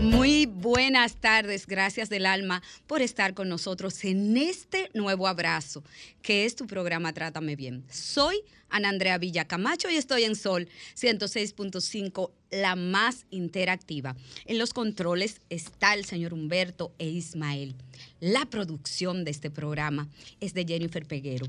[0.00, 5.84] Muy buenas tardes, gracias del alma por estar con nosotros en este nuevo abrazo,
[6.22, 7.84] que es tu programa Trátame Bien.
[7.90, 8.40] Soy
[8.70, 14.16] Ana Andrea Villa Camacho y estoy en Sol 106.5, la más interactiva.
[14.46, 17.74] En los controles está el señor Humberto e Ismael.
[18.20, 20.08] La producción de este programa
[20.40, 21.46] es de Jennifer Peguero.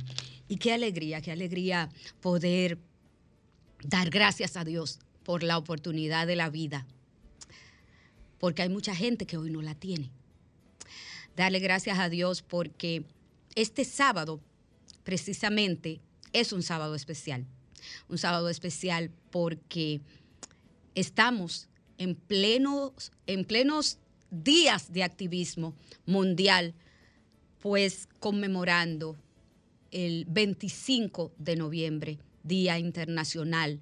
[0.49, 1.89] Y qué alegría, qué alegría
[2.20, 2.79] poder
[3.81, 6.86] dar gracias a Dios por la oportunidad de la vida
[8.41, 10.09] porque hay mucha gente que hoy no la tiene.
[11.36, 13.05] Darle gracias a Dios porque
[13.54, 14.41] este sábado,
[15.04, 16.02] precisamente,
[16.34, 17.46] es un sábado especial.
[18.09, 20.02] Un sábado especial porque
[20.96, 23.99] estamos en plenos, en plenos
[24.32, 25.76] días de activismo
[26.08, 26.73] mundial,
[27.60, 29.18] pues conmemorando
[29.91, 33.82] el 25 de noviembre, Día Internacional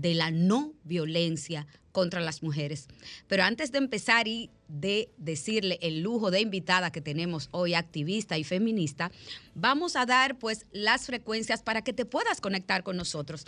[0.00, 2.86] de la No Violencia contra las mujeres.
[3.26, 8.38] Pero antes de empezar y de decirle el lujo de invitada que tenemos hoy, activista
[8.38, 9.10] y feminista,
[9.54, 13.46] vamos a dar pues las frecuencias para que te puedas conectar con nosotros.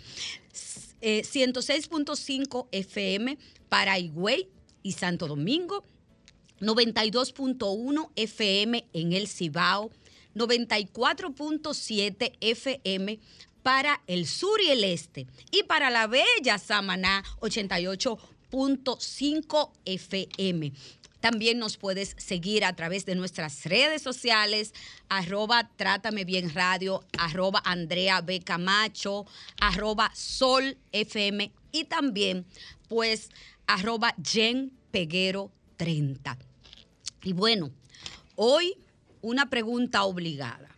[1.01, 4.49] 106.5 FM para Higüey
[4.83, 5.85] y Santo Domingo,
[6.61, 9.91] 92.1 FM en el Cibao,
[10.35, 13.21] 94.7 FM
[13.63, 18.19] para el sur y el este y para la bella Samaná 88
[18.51, 20.73] .5 FM.
[21.21, 24.73] También nos puedes seguir a través de nuestras redes sociales,
[25.09, 28.25] arroba Trátame Bien Radio, arroba Andrea.
[28.43, 29.27] Camacho,
[29.61, 32.47] arroba Sol FM y también
[32.89, 33.31] pues
[33.67, 36.39] arroba Jen Peguero 30.
[37.23, 37.71] Y bueno,
[38.37, 38.79] hoy
[39.21, 40.71] una pregunta obligada.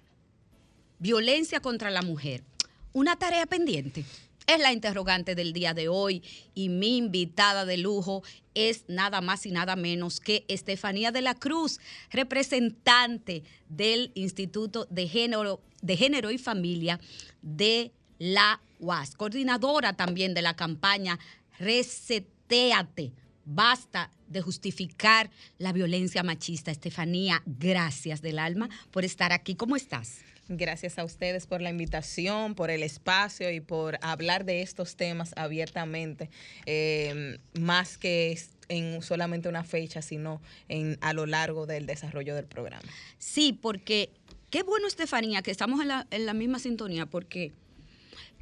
[0.99, 2.45] Violencia contra la mujer,
[2.93, 4.05] una tarea pendiente.
[4.47, 6.23] Es la interrogante del día de hoy
[6.55, 8.23] y mi invitada de lujo
[8.55, 11.79] es nada más y nada menos que Estefanía de la Cruz,
[12.11, 16.99] representante del Instituto de Género, de Género y Familia
[17.41, 21.19] de la UAS, coordinadora también de la campaña
[21.59, 23.13] Reseteate.
[23.45, 26.71] Basta de justificar la violencia machista.
[26.71, 29.55] Estefanía, gracias del alma por estar aquí.
[29.55, 30.21] ¿Cómo estás?
[30.57, 35.33] Gracias a ustedes por la invitación, por el espacio y por hablar de estos temas
[35.37, 36.29] abiertamente,
[36.67, 42.45] eh, más que en solamente una fecha, sino en, a lo largo del desarrollo del
[42.45, 42.89] programa.
[43.19, 44.11] Sí, porque
[44.51, 47.53] qué bueno, Estefanía, que estamos en la, misma sintonía, porque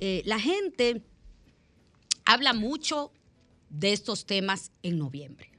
[0.00, 1.03] eh, la gente
[2.25, 3.12] habla mucho
[3.69, 5.50] de estos temas en noviembre.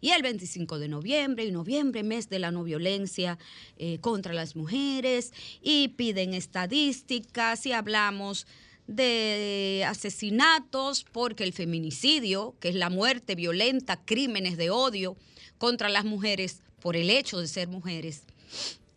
[0.00, 3.38] Y el 25 de noviembre, y noviembre, mes de la no violencia
[3.76, 8.46] eh, contra las mujeres, y piden estadísticas y hablamos
[8.86, 15.16] de asesinatos, porque el feminicidio, que es la muerte violenta, crímenes de odio
[15.58, 18.24] contra las mujeres por el hecho de ser mujeres,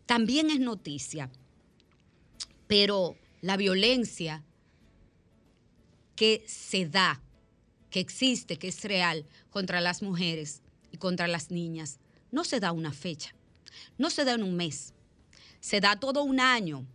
[0.08, 1.30] también es noticia.
[2.66, 4.44] Pero la violencia
[6.16, 7.22] que se da,
[7.92, 10.63] que existe, que es real contra las mujeres,
[11.04, 12.00] contra las niñas.
[12.32, 13.36] No se da una fecha,
[13.98, 14.94] no se da en un mes,
[15.60, 16.88] se da todo un año,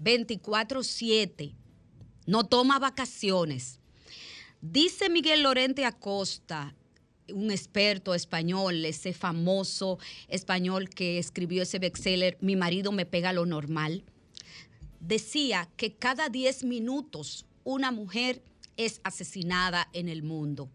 [0.00, 1.54] 24/7,
[2.26, 3.78] no toma vacaciones.
[4.60, 6.74] Dice Miguel Lorente Acosta,
[7.28, 13.46] un experto español, ese famoso español que escribió ese bestseller, Mi marido me pega lo
[13.46, 14.02] normal,
[14.98, 18.42] decía que cada 10 minutos una mujer
[18.76, 20.68] es asesinada en el mundo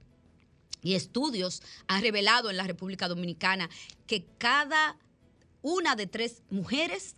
[0.82, 3.70] y estudios han revelado en la República Dominicana
[4.08, 4.98] que cada
[5.62, 7.16] una de tres mujeres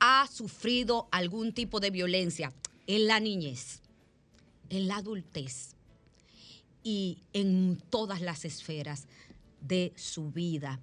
[0.00, 2.52] ha sufrido algún tipo de violencia
[2.86, 3.80] en la niñez,
[4.68, 5.76] en la adultez
[6.82, 9.06] y en todas las esferas
[9.60, 10.80] de su vida.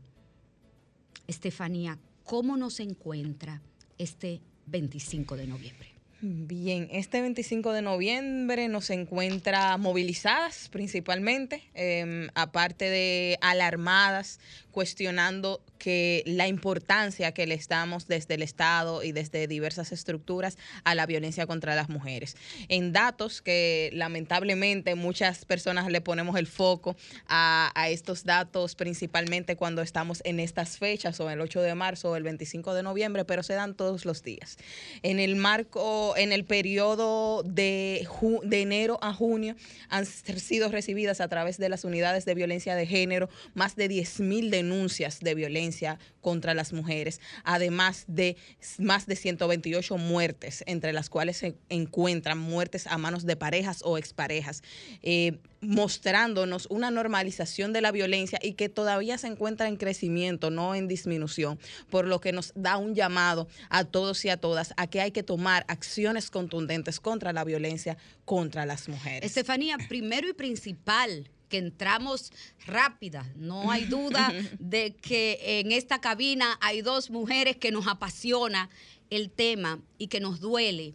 [1.28, 3.62] Estefanía, ¿cómo nos encuentra
[3.98, 5.99] este 25 de noviembre?
[6.22, 16.24] Bien, este 25 de noviembre nos encuentra movilizadas principalmente, em, aparte de alarmadas, cuestionando que
[16.25, 21.48] la importancia que le estamos desde el Estado y desde diversas estructuras a la violencia
[21.48, 22.36] contra las mujeres.
[22.68, 26.95] En datos que lamentablemente muchas personas le ponemos el foco
[27.27, 32.16] a, estos datos principalmente cuando estamos en estas fechas o el 8 de marzo o
[32.16, 34.57] el 25 de noviembre, pero se dan todos los días.
[35.01, 38.07] En el marco En el periodo de,
[38.51, 39.56] enero a junio
[39.89, 44.50] han sido recibidas a través de las unidades de violencia de género más de 10.000
[44.50, 48.35] denuncias de violencia contra las mujeres, además de
[48.77, 53.97] más de 128 muertes, entre las cuales se encuentran muertes a manos de parejas o
[53.97, 54.63] exparejas,
[55.01, 60.75] eh, mostrándonos una normalización de la violencia y que todavía se encuentra en crecimiento, no
[60.75, 61.59] en disminución,
[61.89, 65.11] por lo que nos da un llamado a todos y a todas a que hay
[65.11, 65.65] que tomar
[66.00, 69.25] acciones contundentes contra la violencia contra las mujeres.
[69.25, 72.31] Estefanía, primero y principal, que entramos
[72.66, 73.30] rápida.
[73.36, 78.69] No hay duda de que en esta cabina hay dos mujeres que nos apasiona
[79.10, 80.94] el tema y que nos duele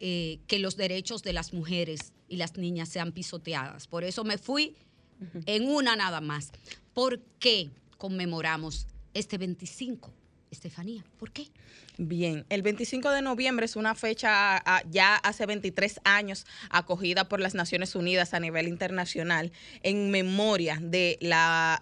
[0.00, 3.86] eh, que los derechos de las mujeres y las niñas sean pisoteadas.
[3.86, 4.74] Por eso me fui
[5.46, 6.50] en una nada más.
[6.92, 10.12] ¿Por qué conmemoramos este 25?
[10.50, 11.48] Estefanía, ¿por qué?
[11.96, 17.54] Bien, el 25 de noviembre es una fecha ya hace 23 años acogida por las
[17.54, 19.52] Naciones Unidas a nivel internacional
[19.82, 21.18] en memoria de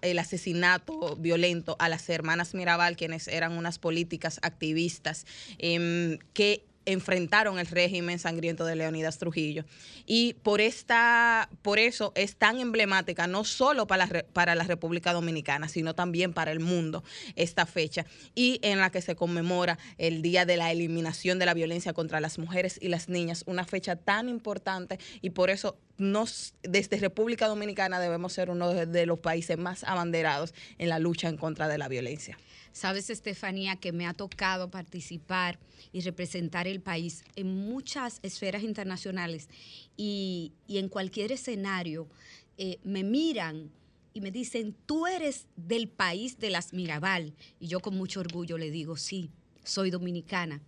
[0.02, 5.26] el asesinato violento a las hermanas Mirabal, quienes eran unas políticas activistas
[5.58, 9.64] em, que enfrentaron el régimen sangriento de Leonidas Trujillo.
[10.06, 15.12] Y por, esta, por eso es tan emblemática, no solo para la, para la República
[15.12, 17.04] Dominicana, sino también para el mundo
[17.36, 21.54] esta fecha, y en la que se conmemora el Día de la Eliminación de la
[21.54, 26.54] Violencia contra las Mujeres y las Niñas, una fecha tan importante y por eso nos,
[26.62, 31.36] desde República Dominicana debemos ser uno de los países más abanderados en la lucha en
[31.36, 32.38] contra de la violencia.
[32.72, 35.58] Sabes, Estefanía, que me ha tocado participar
[35.92, 39.48] y representar el país en muchas esferas internacionales
[39.96, 42.08] y, en cualquier escenario
[42.56, 43.70] eh, me miran
[44.14, 47.34] y me dicen, tú eres del país de las Mirabal.
[47.60, 49.30] Y yo con mucho orgullo le digo, sí,
[49.64, 50.60] soy dominicana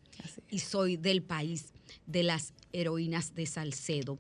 [0.51, 1.73] y soy del país
[2.07, 4.19] de las heroínas de Salcedo.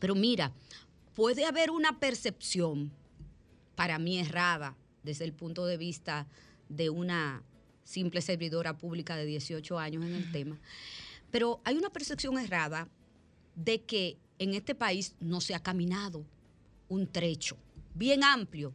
[0.00, 0.52] Pero mira,
[1.14, 2.92] puede haber una percepción,
[3.74, 6.26] para mí errada, desde el punto de vista
[6.76, 7.42] de una
[7.84, 10.58] simple servidora pública de 18 años en el tema.
[11.30, 12.88] Pero hay una percepción errada
[13.54, 16.24] de que en este país no se ha caminado
[16.88, 17.56] un trecho
[17.94, 18.74] bien amplio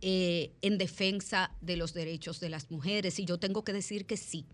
[0.00, 3.18] eh, en defensa de los derechos de las mujeres.
[3.18, 4.46] Y yo tengo que decir que sí,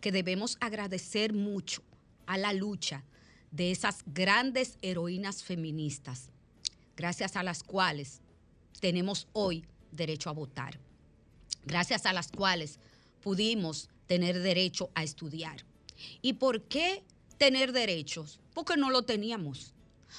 [0.00, 1.82] que debemos agradecer mucho
[2.26, 3.04] a la lucha
[3.50, 6.30] de esas grandes heroínas feministas,
[6.96, 8.20] gracias a las cuales
[8.80, 10.80] tenemos hoy derecho a votar
[11.66, 12.78] gracias a las cuales
[13.20, 15.64] pudimos tener derecho a estudiar.
[16.20, 17.04] ¿Y por qué
[17.38, 18.40] tener derechos?
[18.52, 19.74] Porque no lo teníamos.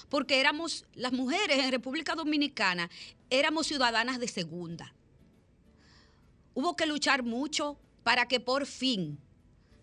[0.09, 2.89] Porque éramos, las mujeres en República Dominicana,
[3.29, 4.93] éramos ciudadanas de segunda.
[6.53, 9.19] Hubo que luchar mucho para que por fin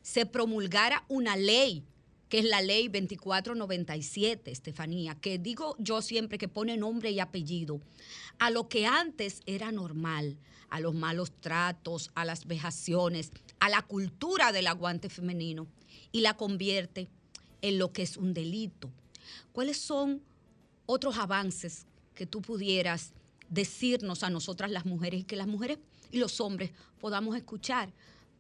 [0.02, 1.84] se promulgara una ley,
[2.32, 7.82] que es la ley 2497, Estefanía, que digo yo siempre que pone nombre y apellido
[8.38, 10.38] a lo que antes era normal,
[10.70, 15.66] a los malos tratos, a las vejaciones, a la cultura del aguante femenino
[16.10, 17.10] y la convierte
[17.60, 18.90] en lo que es un delito.
[19.52, 20.22] ¿Cuáles son
[20.86, 21.84] otros avances
[22.14, 23.12] que tú pudieras
[23.50, 25.80] decirnos a nosotras las mujeres y que las mujeres
[26.10, 27.92] y los hombres podamos escuchar?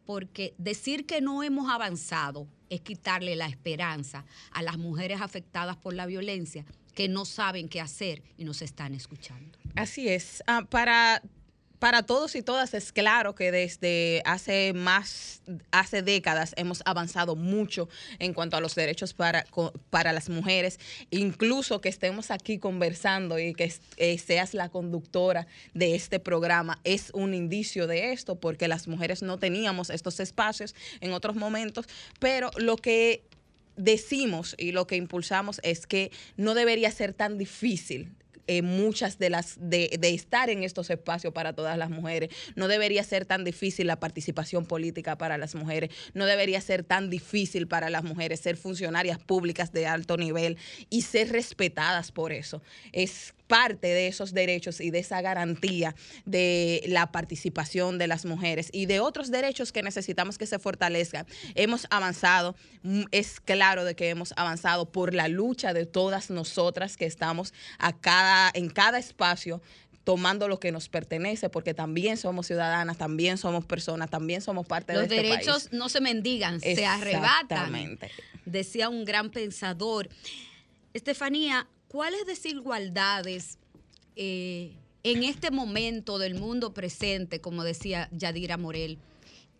[0.04, 5.94] Porque decir que no hemos avanzado es quitarle la esperanza a las mujeres afectadas por
[5.94, 6.64] la violencia
[6.94, 9.58] que no saben qué hacer y nos están escuchando.
[9.76, 10.42] Así es.
[10.46, 11.22] Ah, para
[11.82, 15.42] para todos y todas es claro que desde hace más,
[15.72, 17.88] hace décadas hemos avanzado mucho
[18.20, 19.44] en cuanto a los derechos para,
[19.90, 20.78] para las mujeres,
[21.10, 27.10] incluso que estemos aquí conversando y que eh, seas la conductora de este programa es
[27.14, 31.86] un indicio de esto, porque las mujeres no teníamos estos espacios en otros momentos,
[32.20, 33.24] pero lo que
[33.74, 38.14] decimos y lo que impulsamos es que no debería ser tan difícil
[38.46, 42.30] eh, muchas de las de, estar en estos espacios para todas las mujeres.
[42.56, 45.90] No debería ser tan difícil la participación política para las mujeres.
[46.14, 50.58] No debería ser tan difícil para las mujeres ser funcionarias públicas de alto nivel
[50.90, 52.62] y ser respetadas por eso.
[52.92, 55.94] Es parte de esos derechos y de esa garantía
[56.24, 61.26] de la participación de las mujeres y de otros derechos que necesitamos que se fortalezcan.
[61.54, 66.96] Hemos avanzado, mm, es claro de que hemos avanzado por la lucha de todas nosotras
[66.96, 69.60] que estamos a cada, en cada espacio
[70.02, 74.94] tomando lo que nos pertenece, porque también somos ciudadanas, también somos personas, también somos parte
[74.94, 75.28] de este país.
[75.28, 77.98] Los derechos no se mendigan, se arrebatan.
[78.46, 80.08] Decía un gran pensador.
[80.94, 83.58] Estefanía, ¿cuáles desigualdades
[84.16, 84.72] eh,
[85.02, 88.98] en este momento del mundo presente, como decía Yadira Morel,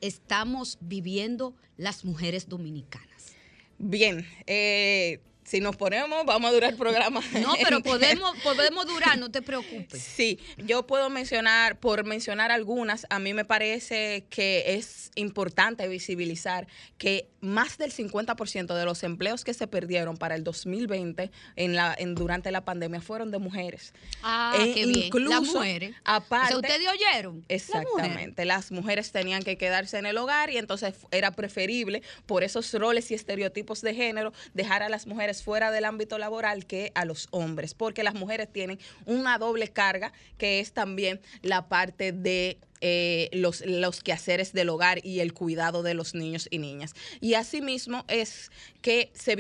[0.00, 3.34] estamos viviendo las mujeres dominicanas?
[3.78, 7.20] Bien, eh, si nos ponemos, vamos a durar el programa.
[7.42, 10.00] No, pero podemos, podemos durar, no te preocupes.
[10.00, 16.68] Sí, yo puedo mencionar, por mencionar algunas, a mí me parece que es importante visibilizar
[16.98, 21.94] que más del 50% de los empleos que se perdieron para el 2020 en la,
[21.98, 23.92] en, durante la pandemia fueron de mujeres.
[24.22, 25.06] Ah, e qué bien.
[25.06, 25.96] Incluso, las mujeres.
[26.04, 27.44] Aparte, ¿Ustedes oyeron?
[27.48, 28.44] Exactamente.
[28.44, 33.10] las mujeres tenían que quedarse en el hogar y entonces era preferible, por esos roles
[33.10, 37.28] y estereotipos de género, dejar a las mujeres fuera del ámbito laboral que a los
[37.30, 43.30] hombres, porque las mujeres tienen una doble carga que es también la parte de eh,
[43.32, 46.94] los, los quehaceres del hogar y el cuidado de los niños y niñas.
[47.20, 49.36] Y asimismo es que, se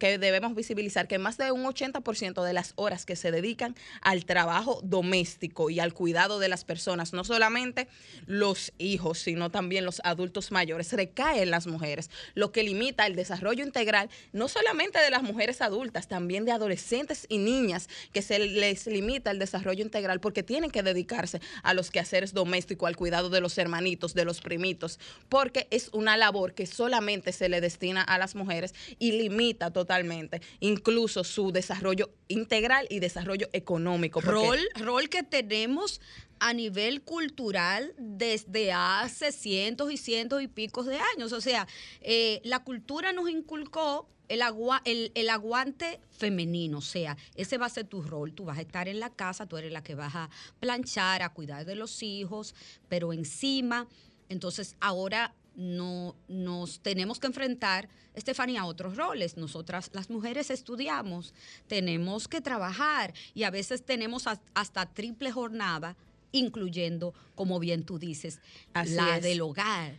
[0.00, 4.24] que debemos visibilizar que más de un 80% de las horas que se dedican al
[4.24, 7.86] trabajo doméstico y al cuidado de las personas, no solamente
[8.26, 13.14] los hijos, sino también los adultos mayores, recaen en las mujeres, lo que limita el
[13.14, 18.40] desarrollo integral no solamente de las mujeres adultas, también de adolescentes y niñas, que se
[18.40, 23.30] les limita el desarrollo integral porque tienen que dedicarse a los quehaceres domésticos al cuidado
[23.30, 28.02] de los hermanitos, de los primitos, porque es una labor que solamente se le destina
[28.02, 34.20] a las mujeres y limita totalmente incluso su desarrollo integral y desarrollo económico.
[34.20, 36.00] Rol, rol que tenemos
[36.40, 41.32] a nivel cultural desde hace cientos y cientos y picos de años.
[41.32, 41.68] O sea,
[42.00, 47.66] eh, la cultura nos inculcó el, agua, el, el, aguante femenino, o sea, ese va
[47.66, 49.96] a ser tu rol, tú vas a estar en la casa, tú eres la que
[49.96, 52.54] vas a planchar, a cuidar de los hijos,
[52.88, 53.88] pero encima,
[54.28, 59.36] entonces ahora no, nos tenemos que enfrentar, Estefanía, a otros roles.
[59.36, 61.34] Nosotras, las mujeres, estudiamos,
[61.66, 65.96] tenemos que trabajar y a veces tenemos hasta triple jornada,
[66.32, 68.40] incluyendo, como bien tú dices,
[68.74, 69.98] la del hogar.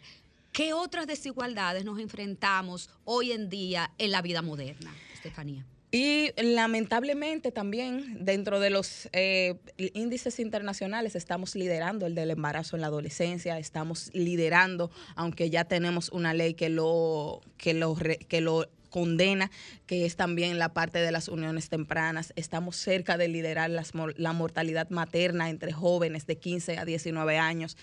[0.52, 5.66] ¿Qué otras desigualdades nos enfrentamos hoy en día en la vida moderna, Estefanía?
[5.92, 12.82] Y lamentablemente también dentro de los eh, índices internacionales estamos liderando el del embarazo en
[12.82, 18.68] la adolescencia, estamos liderando, aunque ya tenemos una ley que lo, que lo, que lo
[18.92, 19.50] condena,
[19.88, 22.34] que es también la parte de las uniones tempranas.
[22.36, 27.78] Estamos cerca de liderar la mortalidad materna entre jóvenes de 15 a 19 años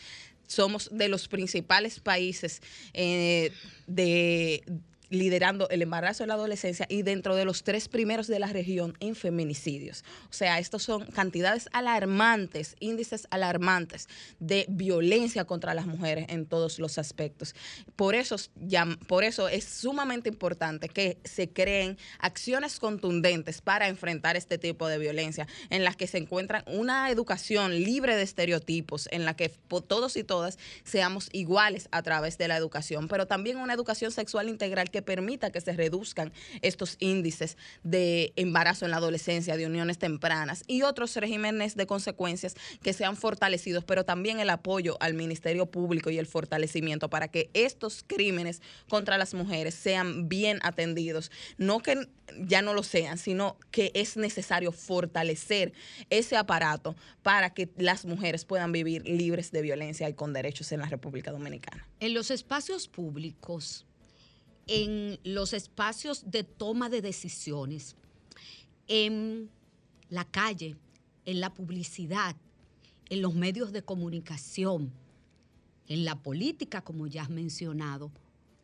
[0.49, 2.61] somos de los principales países
[2.95, 3.53] eh,
[3.87, 4.65] de
[5.11, 8.97] liderando el embarazo en la adolescencia y dentro de los tres primeros de la región
[9.01, 10.05] en feminicidios.
[10.31, 16.79] O sea, estos son cantidades alarmantes, índices alarmantes de violencia contra las mujeres en todos
[16.79, 17.55] los aspectos.
[17.97, 18.37] Por eso,
[19.07, 24.99] por eso es sumamente importante que se creen acciones contundentes para enfrentar este tipo de
[24.99, 29.49] violencia, en las que se encuentra una educación libre de estereotipos, en la que
[29.89, 34.49] todos y todas seamos iguales a través de la educación, pero también una educación sexual
[34.49, 39.99] integral que permita que se reduzcan estos índices de embarazo en la adolescencia, de uniones
[39.99, 45.67] tempranas y otros regímenes de consecuencias que sean fortalecidos, pero también el apoyo al Ministerio
[45.67, 51.31] Público y el fortalecimiento para que estos crímenes contra las mujeres sean bien atendidos.
[51.57, 55.73] No que ya no lo sean, sino que es necesario fortalecer
[56.11, 60.81] ese aparato para que las mujeres puedan vivir libres de violencia y con derechos en
[60.81, 61.87] la República Dominicana.
[62.01, 63.87] En los espacios públicos,
[64.69, 67.97] en los espacios de toma de decisiones,
[68.87, 69.51] en
[70.11, 70.77] la calle,
[71.25, 72.37] en la publicidad,
[73.09, 74.93] en los medios de comunicación,
[75.89, 78.13] en la política, como ya has mencionado,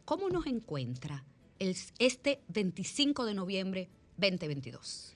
[0.04, 1.24] ¿cómo nos encuentra
[1.58, 5.14] este 25 de noviembre 2022?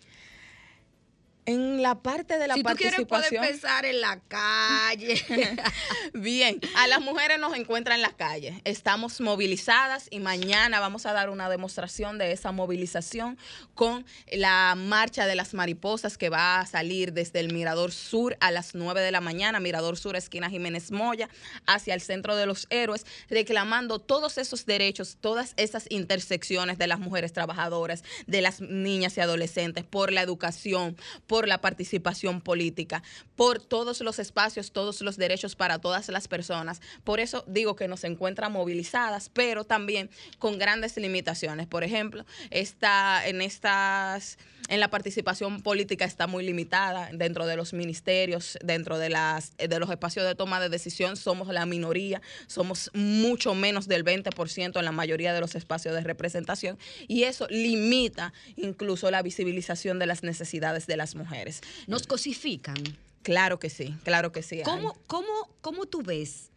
[1.48, 3.06] En la parte de la si participación.
[3.06, 5.24] Tú quieres, puedes empezar en la calle.
[6.12, 8.60] Bien, a las mujeres nos encuentran en la calle.
[8.64, 13.38] Estamos movilizadas y mañana vamos a dar una demostración de esa movilización
[13.74, 18.50] con la marcha de las mariposas que va a salir desde el Mirador Sur a
[18.50, 21.30] las 9 de la mañana, Mirador Sur, esquina Jiménez Moya,
[21.64, 26.98] hacia el Centro de los Héroes, reclamando todos esos derechos, todas esas intersecciones de las
[26.98, 30.94] mujeres trabajadoras, de las niñas y adolescentes, por la educación,
[31.26, 33.04] por por la participación política,
[33.36, 36.80] por todos los espacios, todos los derechos para todas las personas.
[37.04, 41.68] Por eso digo que nos encuentran movilizadas, pero también con grandes limitaciones.
[41.68, 44.36] Por ejemplo, está en estas
[44.68, 49.78] en la participación política está muy limitada dentro de los ministerios, dentro de las de
[49.78, 54.84] los espacios de toma de decisión somos la minoría, somos mucho menos del 20% en
[54.84, 60.22] la mayoría de los espacios de representación y eso limita incluso la visibilización de las
[60.22, 61.60] necesidades de las mujeres.
[61.86, 62.76] ¿Nos cosifican?
[63.22, 64.62] Claro que sí, claro que sí.
[64.64, 66.50] ¿Cómo, cómo, cómo tú ves,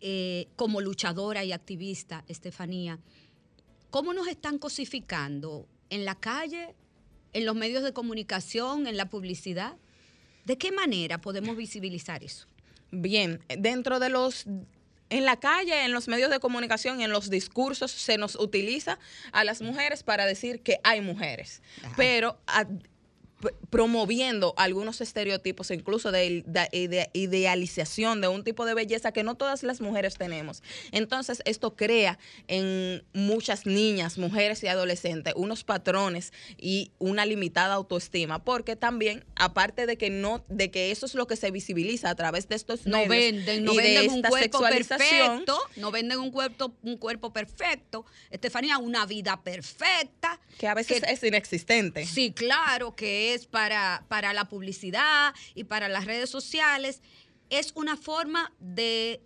[0.00, 2.98] eh, como luchadora y activista, Estefanía,
[3.92, 6.74] ¿Cómo nos están cosificando en la calle,
[7.32, 9.76] en los medios de comunicación, en la publicidad?
[10.44, 12.46] ¿De qué manera podemos visibilizar eso?
[12.90, 14.46] Bien, dentro de los
[15.12, 18.98] en la calle, en los medios de comunicación, en los discursos, se nos utiliza
[19.32, 21.60] a las mujeres para decir que hay mujeres.
[21.98, 22.38] Pero
[23.70, 26.44] promoviendo algunos estereotipos, incluso de,
[27.12, 30.62] idealización de un tipo de belleza que no todas las mujeres tenemos.
[30.92, 32.18] Entonces, esto crea
[32.48, 39.86] en muchas niñas, mujeres y adolescentes unos patrones y una limitada autoestima, porque también, aparte
[39.86, 42.86] de que no, de que eso es lo que se visibiliza a través de estos
[42.86, 48.78] no venden, no venden un cuerpo perfecto, no venden un cuerpo, un cuerpo perfecto, Estefanía,
[48.78, 50.40] una vida perfecta.
[50.58, 52.06] Que a veces es inexistente.
[52.06, 57.00] Sí, claro, que es para, para la publicidad y para las redes sociales,
[57.50, 59.22] es una forma de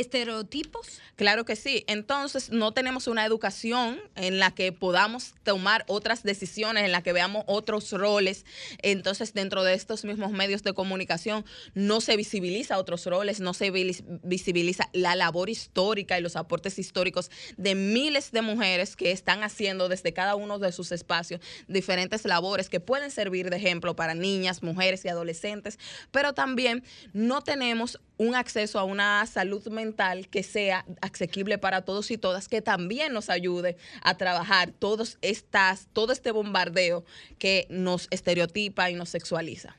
[0.00, 1.00] estereotipos?
[1.16, 1.84] Claro que sí.
[1.88, 7.12] Entonces, no tenemos una educación en la que podamos tomar otras decisiones, en la que
[7.12, 8.44] veamos otros roles.
[8.82, 13.70] Entonces, dentro de estos mismos medios de comunicación, no se visibiliza otros roles, no se
[13.70, 19.88] visibiliza la labor histórica y los aportes históricos de miles de mujeres que están haciendo
[19.88, 24.62] desde cada uno de sus espacios diferentes labores que pueden servir de ejemplo para niñas,
[24.62, 25.78] mujeres y adolescentes,
[26.10, 29.87] pero también no tenemos un acceso a una salud mental
[30.30, 35.88] que sea asequible para todos y todas, que también nos ayude a trabajar todos estas,
[35.92, 37.04] todo este bombardeo
[37.38, 39.76] que nos estereotipa y nos sexualiza.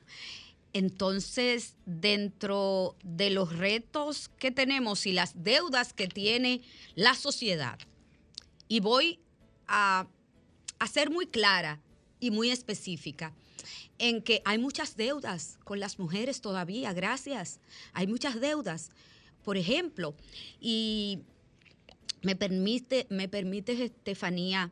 [0.73, 6.61] Entonces, dentro de los retos que tenemos y las deudas que tiene
[6.95, 7.79] la sociedad,
[8.67, 9.19] y voy
[9.67, 10.07] a,
[10.77, 11.81] a ser muy clara
[12.19, 13.33] y muy específica,
[13.99, 17.59] en que hay muchas deudas con las mujeres todavía, gracias.
[17.93, 18.91] Hay muchas deudas.
[19.49, 20.13] Por ejemplo,
[20.61, 21.23] y
[22.21, 24.69] me permite, me permite Estefanía,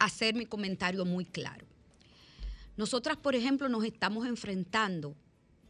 [0.00, 1.64] hacer mi comentario muy claro.
[2.76, 5.14] Nosotras, por ejemplo, nos estamos enfrentando,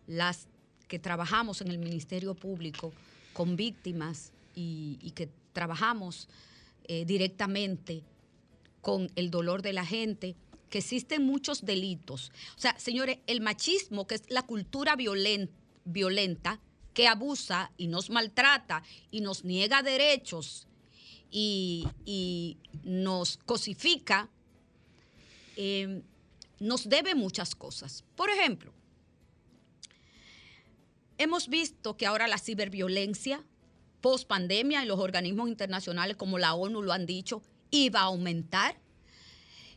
[0.06, 0.48] las
[0.88, 2.94] que trabajamos en el Ministerio Público,
[3.34, 6.30] con víctimas y, que trabajamos
[6.84, 8.04] eh, directamente
[8.80, 10.34] con el dolor de la gente,
[10.70, 12.32] que existen muchos delitos.
[12.56, 16.58] O sea, señores, el machismo, que es la cultura violenta,
[16.94, 20.66] que abusa y nos maltrata y nos niega derechos
[21.30, 24.28] y, nos cosifica,
[25.56, 26.02] em,
[26.60, 28.04] nos debe muchas cosas.
[28.14, 28.72] Por ejemplo,
[31.18, 33.44] hemos visto que ahora la ciberviolencia
[34.00, 38.76] post pandemia y los organismos internacionales como la ONU lo han dicho, iba a aumentar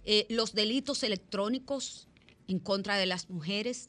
[0.03, 2.07] eh, los delitos electrónicos
[2.47, 3.87] en contra de las mujeres,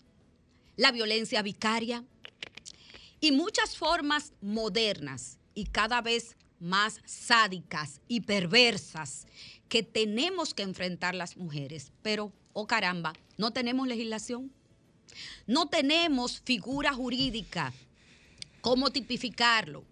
[0.77, 2.05] la violencia vicaria
[3.21, 9.27] y muchas formas modernas y cada vez más sádicas y perversas
[9.69, 11.93] que tenemos que enfrentar las mujeres.
[12.03, 14.53] Pero, oh caramba, no tenemos legislación,
[15.47, 17.73] no tenemos figura jurídica,
[18.61, 19.85] cómo tipificarlo.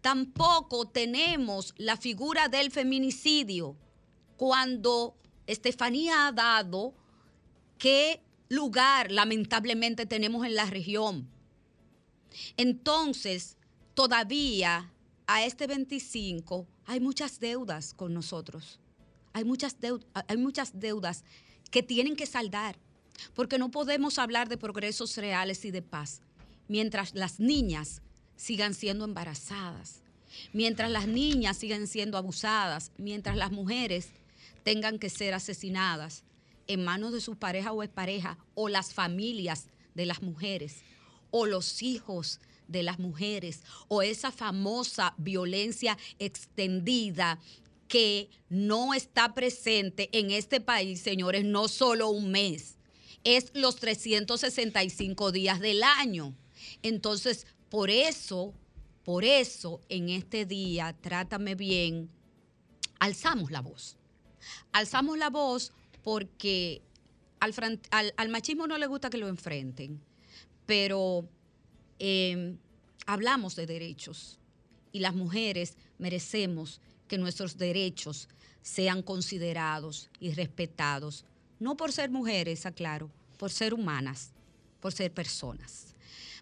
[0.00, 3.76] Tampoco tenemos la figura del feminicidio
[4.36, 6.94] cuando Estefanía ha dado
[7.78, 11.28] qué lugar lamentablemente tenemos en la región.
[12.56, 13.56] Entonces,
[13.94, 14.92] todavía
[15.26, 18.80] a este 25 hay muchas deudas con nosotros.
[19.32, 21.24] Hay muchas, deudas, hay muchas deudas
[21.70, 22.78] que tienen que saldar,
[23.34, 26.20] porque no podemos hablar de progresos reales y de paz
[26.68, 28.02] mientras las niñas
[28.36, 30.02] sigan siendo embarazadas,
[30.52, 34.08] mientras las niñas sigan siendo abusadas, mientras las mujeres
[34.62, 36.24] tengan que ser asesinadas
[36.66, 40.82] en manos de su pareja o expareja, o las familias de las mujeres,
[41.30, 47.38] o los hijos de las mujeres, o esa famosa violencia extendida
[47.88, 52.76] que no está presente en este país, señores, no solo un mes,
[53.22, 56.34] es los 365 días del año.
[56.82, 58.54] Entonces, por eso,
[59.04, 62.10] por eso en este día, trátame bien,
[62.98, 63.96] alzamos la voz
[64.72, 66.82] Alzamos la voz porque
[67.40, 70.00] al, machismo no le gusta que lo enfrenten,
[70.66, 71.28] pero
[71.98, 72.58] em,
[73.06, 74.38] hablamos de derechos
[74.92, 78.28] y las mujeres merecemos que nuestros derechos
[78.62, 81.24] sean considerados y respetados,
[81.60, 84.32] no por ser mujeres, aclaro, por ser humanas,
[84.80, 85.94] por ser personas.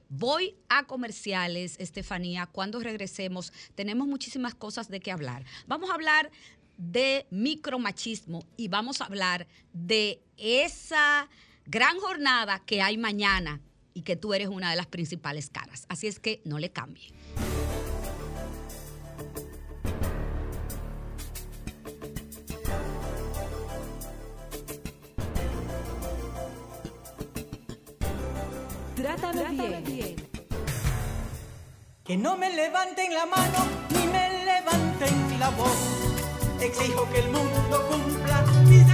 [0.09, 2.47] Voy a comerciales, Estefanía.
[2.47, 5.45] Cuando regresemos, tenemos muchísimas cosas de qué hablar.
[5.67, 6.31] Vamos a hablar
[6.77, 11.29] de micromachismo y vamos a hablar de esa
[11.67, 13.61] gran jornada que hay mañana
[13.95, 15.87] y que tú eres una de las principales caras.
[15.89, 17.13] Así es que no le cambie.
[28.97, 29.85] Trátame, Trátame bien.
[29.85, 30.29] bien.
[32.05, 33.59] Que no me levanten la mano
[33.91, 35.79] ni me levanten la voz.
[36.61, 38.94] Exijo que el mundo cumpla mis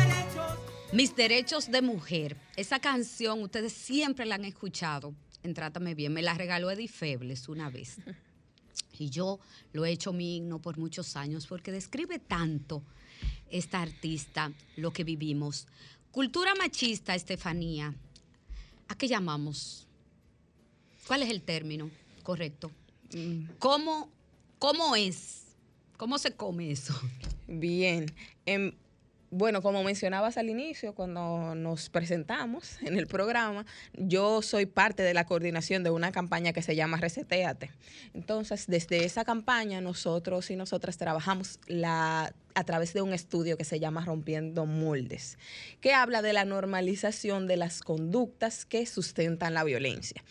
[0.92, 2.36] mis derechos de mujer.
[2.56, 6.12] Esa canción ustedes siempre la han escuchado en Trátame Bien.
[6.12, 7.98] Me la regaló Eddie Febles una vez.
[8.98, 9.38] Y yo
[9.72, 12.82] lo he hecho mi himno por muchos años porque describe tanto
[13.50, 15.68] esta artista lo que vivimos.
[16.10, 17.94] Cultura machista, Estefanía.
[18.88, 19.86] ¿A qué llamamos?
[21.06, 21.88] ¿Cuál es el término
[22.24, 22.72] correcto?
[23.60, 24.10] ¿Cómo,
[24.58, 25.44] cómo es?
[25.96, 26.94] ¿Cómo se come eso?
[27.46, 28.12] Bien.
[28.44, 28.72] Em,
[29.30, 33.64] bueno, como mencionabas al inicio, cuando nos presentamos en el programa,
[33.94, 37.70] yo soy parte de la coordinación de una campaña que se llama Reseteate.
[38.12, 41.60] Entonces, desde esa campaña, nosotros y nosotras trabajamos
[42.54, 45.38] a través de un estudio que se llama Rompiendo Moldes,
[45.80, 50.24] que habla de la normalización de las conductas que sustentan la violencia.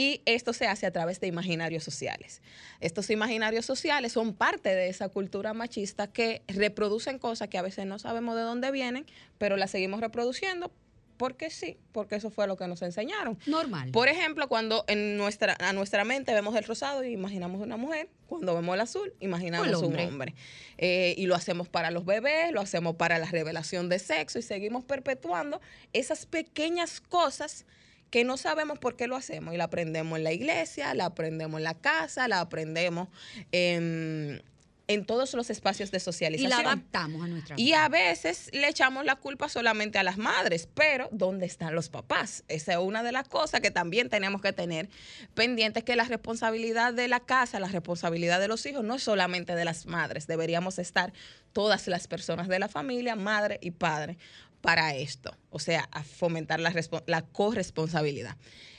[0.00, 2.40] Y esto se hace a través de imaginarios sociales.
[2.80, 7.84] Estos imaginarios sociales son parte de esa cultura machista que reproducen cosas que a veces
[7.84, 9.04] no sabemos de dónde vienen,
[9.36, 10.72] pero las seguimos reproduciendo
[11.18, 13.38] porque sí, porque eso fue lo que nos enseñaron.
[13.44, 13.90] Normal.
[13.90, 18.08] Por ejemplo, cuando en nuestra, a nuestra mente vemos el rosado y imaginamos una mujer,
[18.26, 20.34] cuando vemos el azul, imaginamos un hombre.
[20.78, 24.42] Eh, y lo hacemos para los bebés, lo hacemos para la revelación de sexo y
[24.42, 25.60] seguimos perpetuando
[25.92, 27.66] esas pequeñas cosas
[28.10, 31.58] que no sabemos por qué lo hacemos y la aprendemos en la iglesia, la aprendemos
[31.58, 33.08] en la casa, la aprendemos
[33.52, 34.42] en,
[34.88, 36.60] en todos los espacios de socialización.
[36.60, 37.64] Y la adaptamos a nuestra vida.
[37.64, 41.88] Y a veces le echamos la culpa solamente a las madres, pero ¿dónde están los
[41.88, 42.42] papás?
[42.48, 44.88] Esa es una de las cosas que también tenemos que tener
[45.34, 49.54] pendientes, que la responsabilidad de la casa, la responsabilidad de los hijos, no es solamente
[49.54, 51.12] de las madres, deberíamos estar
[51.52, 54.18] todas las personas de la familia, madre y padre,
[54.60, 56.72] para esto, o sea, a fomentar la,
[57.06, 58.36] la corresponsabilidad.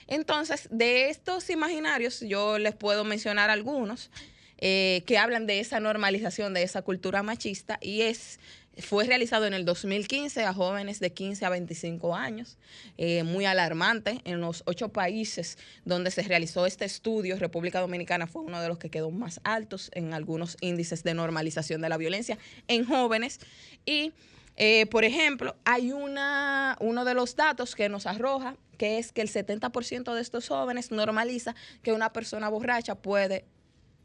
[0.07, 4.11] Entonces, de estos imaginarios, yo les puedo mencionar algunos
[4.57, 8.39] eh, que hablan de esa normalización, de esa cultura machista, y es
[8.77, 12.57] fue realizado en el 2015 a jóvenes de 15 a 25 años,
[12.97, 14.21] eh, muy alarmante.
[14.23, 18.77] En los ocho países donde se realizó este estudio, República Dominicana fue uno de los
[18.77, 23.39] que quedó más altos en algunos índices de normalización de la violencia en jóvenes.
[23.85, 24.13] Y
[24.57, 29.21] eh, por ejemplo, hay una, uno de los datos que nos arroja, que es que
[29.21, 33.45] el 70% de estos jóvenes normaliza que una persona borracha puede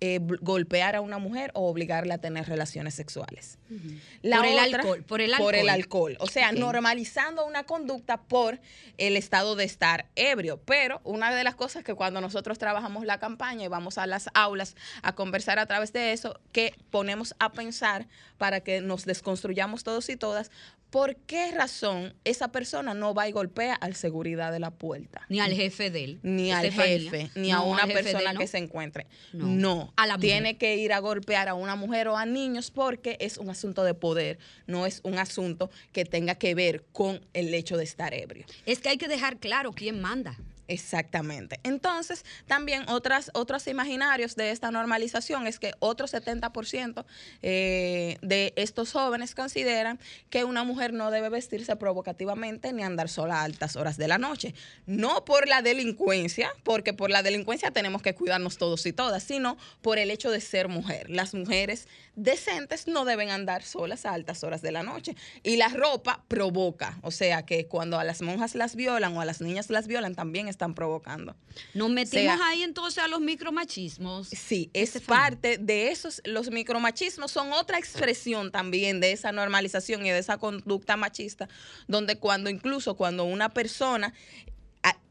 [0.00, 3.58] eh, golpear a una mujer o obligarle a tener relaciones sexuales.
[3.68, 5.46] por, el alcohol, por el alcohol.
[5.46, 6.16] Por el alcohol.
[6.20, 8.60] O sea, normalizando una conducta por
[8.98, 10.60] el estado de estar ebrio.
[10.66, 14.28] Pero una de las cosas que cuando nosotros trabajamos la campaña y vamos a las
[14.34, 18.06] aulas a conversar a través de eso, que ponemos a pensar
[18.36, 20.50] para que nos desconstruyamos todos y todas,
[20.90, 25.22] ¿por qué razón esa persona no va y golpea al seguridad de la puerta?
[25.28, 26.20] Ni al jefe de él.
[26.22, 29.06] Ni al jefe, ni a una persona que se encuentre.
[29.32, 29.92] No.
[29.96, 33.38] A la Tiene que ir a golpear a una mujer o a niños porque es
[33.38, 37.76] un asunto de poder, no es un asunto que tenga que ver con el hecho
[37.76, 38.46] de estar ebrio.
[38.64, 40.36] Es que hay que dejar claro quién manda.
[40.68, 41.60] Exactamente.
[41.62, 47.04] Entonces, también otras, otros imaginarios de esta normalización es que otro 70%
[47.42, 53.40] eh, de estos jóvenes consideran que una mujer no debe vestirse provocativamente ni andar sola
[53.40, 54.54] a altas horas de la noche.
[54.86, 59.56] No por la delincuencia, porque por la delincuencia tenemos que cuidarnos todos y todas, sino
[59.82, 61.10] por el hecho de ser mujer.
[61.10, 65.14] Las mujeres decentes no deben andar solas a altas horas de la noche.
[65.42, 69.24] Y la ropa provoca, o sea que cuando a las monjas las violan o a
[69.24, 71.36] las niñas las violan, también están provocando.
[71.74, 74.28] Nos metimos ahí entonces a los micromachismos.
[74.28, 80.10] Sí, es parte de esos, los micromachismos son otra expresión también de esa normalización y
[80.10, 81.48] de esa conducta machista,
[81.86, 84.12] donde cuando incluso cuando una persona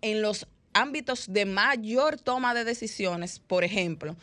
[0.01, 4.15] en los ámbitos de mayor toma de decisiones, por ejemplo,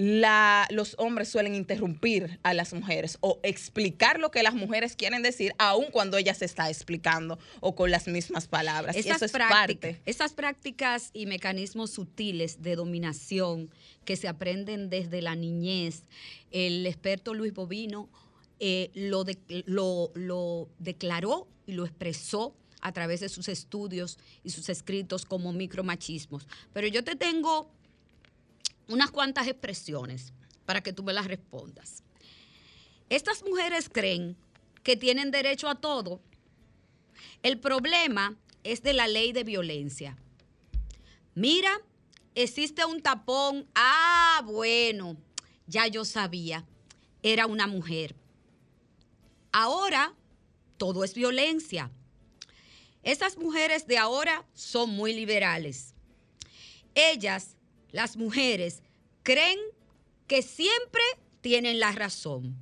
[0.00, 5.22] la, los hombres suelen interrumpir a las mujeres o explicar lo que las mujeres quieren
[5.22, 8.96] decir, aun cuando ella se está explicando o con las mismas palabras.
[8.96, 13.68] Esas, eso prácticas, esas prácticas y mecanismos sutiles de dominación
[14.06, 16.04] que se aprenden desde la niñez,
[16.50, 18.08] el experto Luis Bobino
[18.58, 19.26] eh, lo,
[19.66, 25.52] lo, lo declaró y lo expresó a través de sus estudios y sus escritos como
[25.52, 26.48] micromachismos.
[26.72, 27.70] Pero yo te tengo
[28.90, 30.32] unas cuantas expresiones
[30.66, 32.02] para que tú me las respondas.
[33.08, 34.36] Estas mujeres creen
[34.82, 36.20] que tienen derecho a todo.
[37.42, 40.16] El problema es de la ley de violencia.
[41.34, 41.80] Mira,
[42.34, 43.66] existe un tapón.
[43.74, 45.16] Ah, bueno,
[45.66, 46.66] ya yo sabía.
[47.22, 48.14] Era una mujer.
[49.52, 50.14] Ahora
[50.76, 51.90] todo es violencia.
[53.02, 55.94] Estas mujeres de ahora son muy liberales.
[56.94, 57.56] ellas,
[57.92, 58.82] las mujeres,
[59.22, 59.58] creen
[60.26, 61.02] que siempre
[61.40, 62.56] tienen la razón.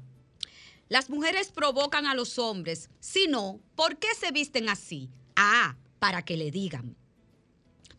[0.88, 2.88] Las mujeres provocan a los hombres.
[3.00, 5.10] Si no, ¿por qué se visten así?
[5.36, 6.96] Ah, para que le digan.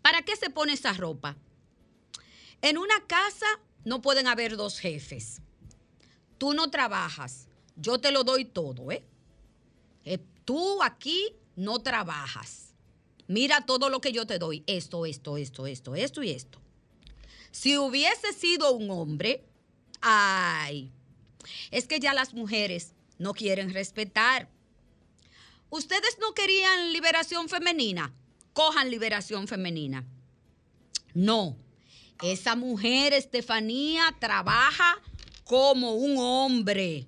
[0.01, 1.37] ¿Para qué se pone esa ropa?
[2.61, 3.45] En una casa
[3.83, 5.41] no pueden haber dos jefes.
[6.37, 9.03] Tú no trabajas, yo te lo doy todo, ¿eh?
[10.05, 12.73] eh tú aquí no trabajas.
[13.27, 16.59] Mira todo lo que yo te doy, esto, esto, esto, esto, esto y esto.
[17.51, 19.43] Si hubiese sido un hombre,
[20.01, 20.91] ay,
[21.71, 24.49] es que ya las mujeres no quieren respetar.
[25.69, 28.13] Ustedes no querían liberación femenina,
[28.53, 30.05] cojan liberación femenina.
[31.13, 31.57] No,
[32.21, 34.99] esa mujer, Estefanía, trabaja
[35.43, 37.07] como un hombre.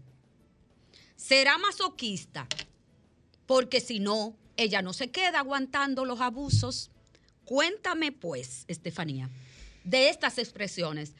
[1.15, 2.47] Será masoquista,
[3.45, 6.91] porque si no, ella no se queda aguantando los abusos.
[7.45, 9.29] Cuéntame pues, Estefanía,
[9.83, 11.13] de estas expresiones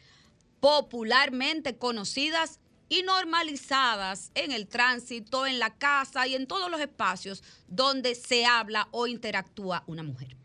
[0.59, 7.43] popularmente conocidas y normalizadas en el tránsito, en la casa y en todos los espacios
[7.67, 10.35] donde se habla o interactúa una mujer.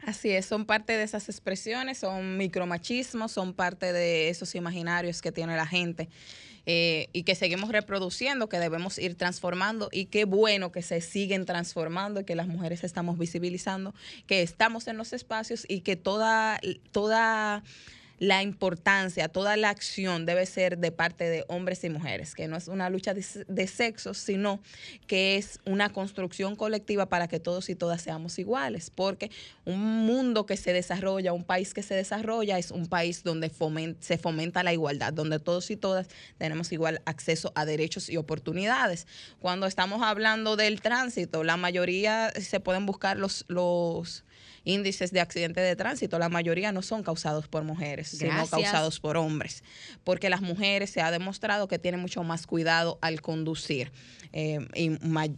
[0.00, 5.32] Así es, son parte de esas expresiones, son micromachismos, son parte de esos imaginarios que
[5.32, 6.08] tiene la gente
[6.66, 11.44] eh, y que seguimos reproduciendo, que debemos ir transformando y qué bueno que se siguen
[11.44, 13.94] transformando y que las mujeres estamos visibilizando,
[14.26, 16.60] que estamos en los espacios y que toda,
[16.92, 17.62] toda
[18.18, 22.56] la importancia, toda la acción debe ser de parte de hombres y mujeres, que no
[22.56, 24.60] es una lucha de, sexos, sino
[25.06, 29.30] que es una construcción colectiva para que todos y todas seamos iguales, porque
[29.64, 33.50] un mundo que se desarrolla, un país que se desarrolla, es un país donde
[34.00, 39.06] se fomenta la igualdad, donde todos y todas tenemos igual acceso a derechos y oportunidades.
[39.40, 44.24] Cuando estamos hablando del tránsito, la mayoría se pueden buscar los, los
[44.64, 49.16] índices de accidentes de tránsito, la mayoría no son causados por mujeres, sino causados por
[49.16, 49.62] hombres,
[50.02, 53.92] porque las mujeres se ha demostrado que tienen mucho más cuidado al conducir
[54.32, 54.90] eh, y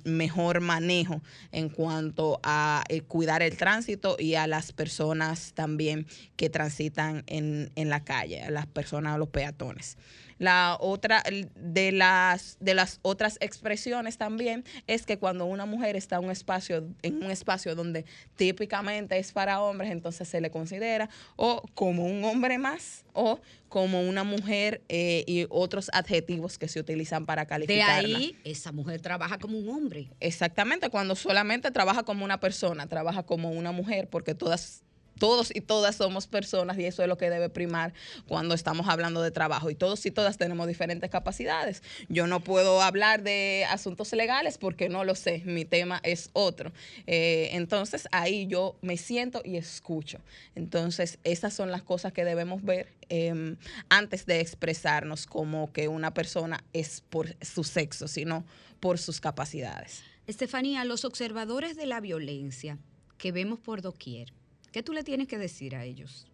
[0.05, 6.49] mejor manejo en cuanto a eh, cuidar el tránsito y a las personas también que
[6.49, 9.99] transitan en, en la calle, a las personas, a los peatones.
[10.39, 11.23] La otra
[11.55, 16.31] de las de las otras expresiones también es que cuando una mujer está en un
[16.31, 18.05] espacio en un espacio donde
[18.37, 24.01] típicamente es para hombres, entonces se le considera o como un hombre más o como
[24.01, 28.09] una mujer eh, y otros adjetivos que se utilizan para calificarla.
[28.09, 30.09] De ahí esa mujer trabaja como un hombre.
[30.21, 34.83] Exactamente, cuando solamente trabaja como una persona, trabaja como una mujer, porque todas
[35.19, 37.93] todos y todas somos personas y eso es lo que debe primar
[38.27, 39.71] cuando estamos hablando de trabajo.
[39.71, 41.83] Y todos y todas tenemos diferentes capacidades.
[42.09, 46.73] Yo no puedo hablar de asuntos legales porque no lo sé, mi tema es otro.
[47.07, 50.19] Eh, entonces ahí yo me siento y escucho.
[50.55, 53.57] Entonces esas son las cosas que debemos ver em,
[53.89, 58.45] antes de expresarnos como que una persona es por su sexo, sino
[58.81, 60.03] por sus capacidades.
[60.27, 62.79] Estefanía, los observadores de la violencia
[63.17, 64.33] que vemos por doquier,
[64.77, 66.27] ¿Qué tú le tienes que decir a ellos?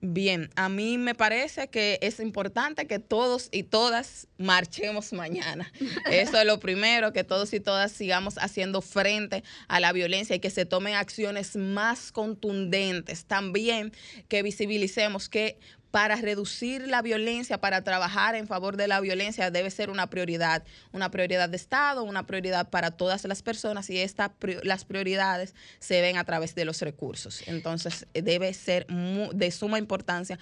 [0.00, 5.72] Bien, a mí me parece que es importante que todos y todas marchemos mañana.
[6.12, 10.38] Eso es lo primero, que todos y todas sigamos haciendo frente a la violencia y
[10.38, 13.24] que se tomen acciones más contundentes.
[13.24, 13.92] También
[14.28, 15.58] que visibilicemos que
[15.94, 20.64] para reducir la violencia, para trabajar en favor de la violencia, debe ser una prioridad,
[20.90, 26.00] una prioridad de Estado, una prioridad para todas las personas y esta, las prioridades se
[26.00, 27.44] ven a través de los recursos.
[27.46, 30.36] Entonces, debe ser de suma importancia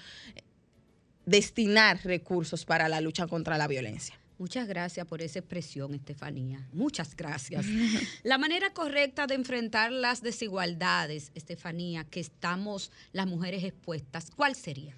[1.27, 4.15] destinar recursos para la lucha contra la violencia.
[4.39, 6.67] Muchas gracias por esa expresión, Estefanía.
[6.73, 7.67] Muchas gracias.
[8.23, 14.95] La manera correcta de enfrentar las desigualdades, Estefanía, que estamos las mujeres expuestas, ¿cuál sería?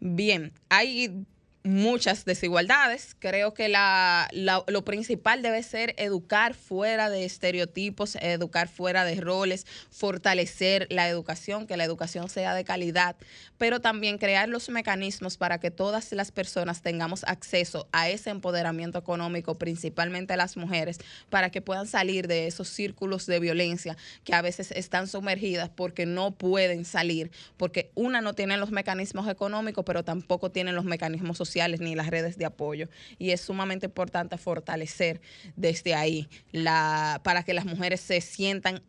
[0.00, 1.24] Bien, hay
[1.64, 3.16] muchas desigualdades.
[3.18, 9.66] Creo que la, lo principal debe ser educar fuera de estereotipos, educar fuera de roles,
[9.90, 13.16] fortalecer la educación, que la educación sea de calidad,
[13.56, 18.98] pero también crear los mecanismos para que todas las personas tengamos acceso a ese empoderamiento
[18.98, 20.98] económico, principalmente las mujeres,
[21.30, 26.04] para que puedan salir de esos círculos de violencia que a veces están sumergidas porque
[26.04, 31.38] no pueden salir, porque una no tiene los mecanismos económicos, pero tampoco tienen los mecanismos
[31.38, 32.88] sociales ni las redes de apoyo.
[33.18, 35.20] Y es sumamente importante fortalecer
[35.56, 38.82] desde ahí la, para que las mujeres se sientan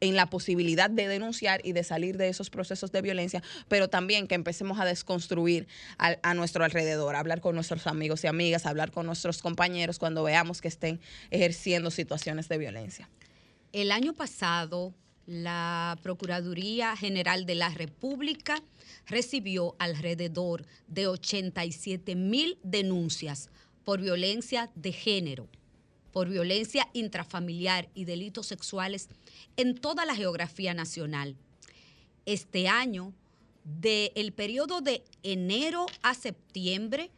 [0.00, 4.26] en la posibilidad de denunciar y de salir de esos procesos de violencia, pero también
[4.28, 8.90] que empecemos a desconstruir a, a, nuestro alrededor, hablar con nuestros amigos y amigas, hablar
[8.90, 13.08] con nuestros compañeros cuando veamos que estén ejerciendo situaciones de violencia.
[13.72, 14.94] El año pasado
[15.26, 18.62] la Procuraduría General de la República
[19.06, 23.50] recibió alrededor de 87 mil denuncias
[23.84, 25.48] por violencia de género,
[26.12, 29.08] por violencia intrafamiliar y delitos sexuales
[29.56, 31.36] en toda la geografía nacional.
[32.24, 33.12] Este año,
[33.64, 37.10] del periodo de enero a septiembre,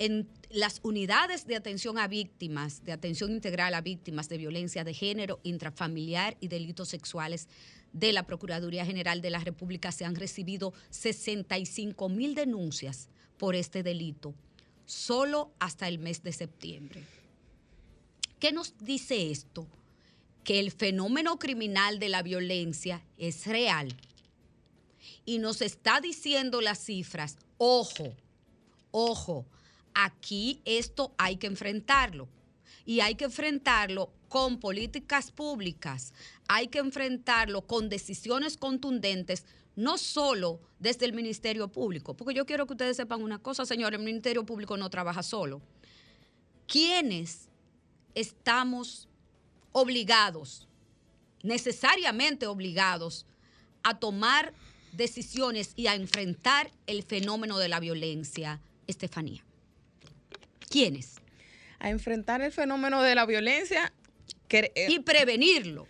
[0.00, 4.94] en las unidades de atención a víctimas, de atención integral a víctimas de violencia de
[4.94, 7.48] género, intrafamiliar y delitos sexuales
[7.92, 13.82] de la Procuraduría General de la República se han recibido 65 mil denuncias por este
[13.82, 14.34] delito,
[14.86, 17.02] solo hasta el mes de septiembre.
[18.38, 19.66] ¿Qué nos dice esto?
[20.44, 23.94] Que el fenómeno criminal de la violencia es real.
[25.26, 28.14] Y nos está diciendo las cifras, ojo,
[28.92, 29.44] ojo,
[29.94, 32.28] aquí esto hay que enfrentarlo.
[32.86, 36.14] Y hay que enfrentarlo con políticas públicas,
[36.48, 42.66] hay que enfrentarlo con decisiones contundentes, no solo desde el Ministerio Público, porque yo quiero
[42.66, 45.60] que ustedes sepan una cosa, señor, el Ministerio Público no trabaja solo.
[46.68, 47.48] ¿Quiénes
[48.14, 49.08] estamos
[49.72, 50.68] obligados,
[51.42, 53.26] necesariamente obligados,
[53.82, 54.52] a tomar
[54.92, 59.44] decisiones y a enfrentar el fenómeno de la violencia, Estefanía?
[60.70, 61.16] ¿Quiénes?
[61.78, 63.92] A enfrentar el fenómeno de la violencia.
[64.48, 65.86] Eh, y prevenirlo.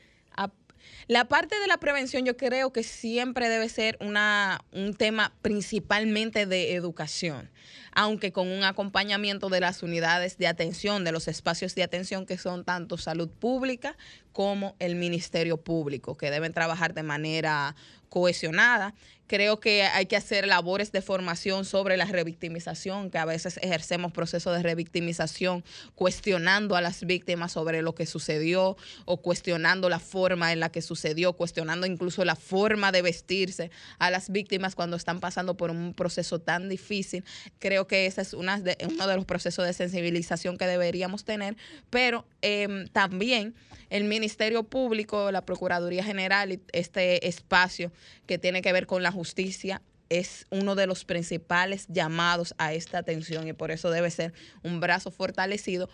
[1.10, 6.46] La parte de la prevención yo creo que siempre debe ser una, un tema principalmente
[6.46, 7.50] de educación,
[7.90, 12.38] aunque con un acompañamiento de las unidades de atención, de los espacios de atención que
[12.38, 13.96] son tanto salud pública
[14.32, 17.74] como el Ministerio Público, que deben trabajar de manera
[18.08, 18.94] cohesionada.
[19.30, 24.10] Creo que hay que hacer labores de formación sobre la revictimización, que a veces ejercemos
[24.10, 25.62] procesos de revictimización
[25.94, 30.82] cuestionando a las víctimas sobre lo que sucedió o cuestionando la forma en la que
[30.82, 35.94] sucedió, cuestionando incluso la forma de vestirse a las víctimas cuando están pasando por un
[35.94, 37.22] proceso tan difícil.
[37.60, 41.56] Creo que ese es una de, uno de los procesos de sensibilización que deberíamos tener,
[41.88, 43.54] pero em, también
[43.90, 47.92] el Ministerio Público, la Procuraduría General y este espacio
[48.26, 52.96] que tiene que ver con la justicia es uno de los principales llamados a esta
[52.96, 55.90] atención y por eso debe ser un brazo fortalecido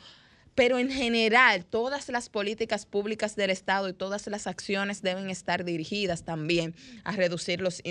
[0.56, 5.64] pero en general todas las políticas públicas del Estado y todas las acciones deben estar
[5.64, 7.82] dirigidas también a reducir los,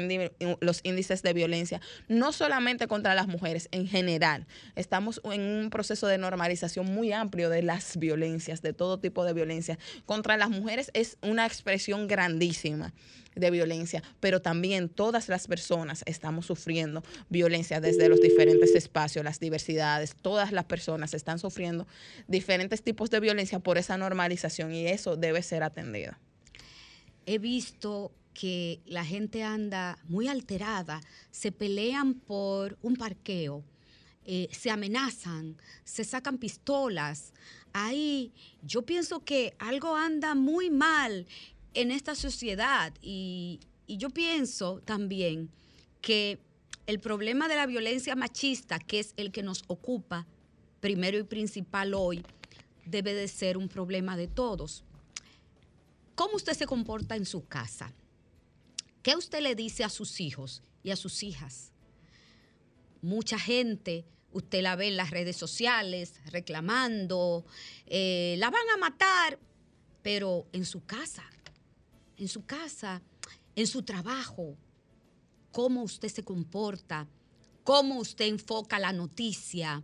[0.60, 4.48] los índices de violencia, no solamente contra las mujeres, en general.
[4.76, 9.34] Estamos en un proceso de normalización muy amplio de las violencias, de todo tipo de
[9.34, 9.78] violencia.
[10.06, 12.96] Contra las mujeres es una expresión grandísima
[13.36, 19.40] de violencia, pero también todas las personas estamos sufriendo violencia desde los diferentes espacios, las
[19.40, 21.88] diversidades, todas las personas están sufriendo
[22.28, 26.14] diferentes tipos de violencia por esa normalización y eso debe ser atendido.
[27.26, 33.64] He visto que la gente anda muy alterada, se pelean por un parqueo,
[34.26, 37.32] eh, se amenazan, se sacan pistolas.
[37.74, 41.26] Ahí yo pienso que algo anda muy mal
[41.76, 45.52] en esta sociedad y, yo pienso también
[46.02, 46.40] que
[46.88, 50.26] el problema de la violencia machista, que es el que nos ocupa
[50.80, 52.24] primero y principal hoy,
[52.88, 54.84] debe de ser un problema de todos.
[56.16, 57.94] ¿Cómo usted se comporta en su casa?
[59.04, 61.72] ¿Qué usted le dice a sus hijos y a sus hijas?
[63.04, 67.46] Mucha gente, usted la ve en las redes sociales reclamando,
[67.86, 69.38] eh, la van a matar,
[70.02, 71.24] pero en su casa,
[72.18, 73.02] en su casa,
[73.56, 74.58] en su trabajo,
[75.52, 77.08] cómo usted se comporta,
[77.64, 79.84] cómo usted enfoca la noticia,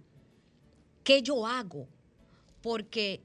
[1.04, 1.88] qué yo hago,
[2.62, 3.22] porque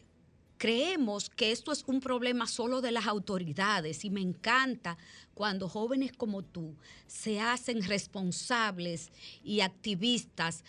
[0.58, 4.96] creemos que esto es un problema solo de las autoridades y me encanta
[5.34, 6.74] cuando jóvenes como tú
[7.06, 9.10] se hacen responsables
[9.44, 10.64] y activistas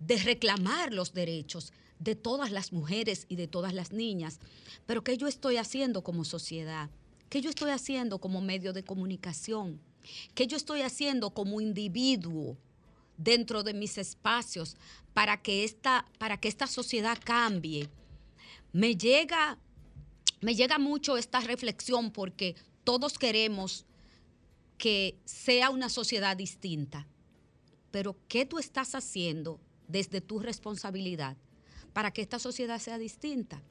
[0.00, 4.40] de reclamar los derechos de todas las mujeres y de todas las niñas.
[4.86, 6.90] Pero ¿qué yo estoy haciendo como sociedad?
[7.28, 9.80] ¿Qué yo estoy haciendo como medio de comunicación?
[10.34, 12.56] ¿Qué yo estoy haciendo como individuo
[13.16, 14.76] dentro de mis espacios
[15.12, 17.90] para que esta, para que esta sociedad cambie?
[18.72, 19.58] Me llega,
[20.40, 23.84] me llega mucho esta reflexión porque todos queremos
[24.78, 27.06] que sea una sociedad distinta.
[27.90, 31.36] Pero ¿qué tú estás haciendo desde tu responsabilidad
[31.92, 33.62] para que esta sociedad sea distinta?